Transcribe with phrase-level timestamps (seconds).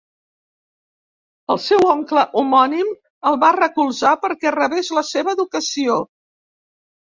[1.55, 2.89] El seu oncle homònim
[3.33, 6.01] el va recolzar perquè rebés la seva educació.